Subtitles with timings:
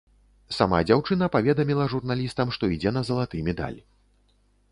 [0.59, 3.77] Сама дзяўчына паведаміла журналістам, што ідзе на залаты медаль.